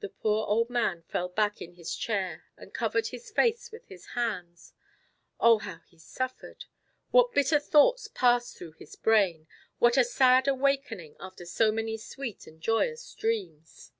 [0.00, 4.06] The poor old man fell back in his chair and covered his face with his
[4.18, 4.74] hands.
[5.38, 6.64] Oh, how he suffered!
[7.12, 9.46] What bitter thoughts passed through his brain;
[9.78, 13.92] what a sad awakening after so many sweet and joyous dreams.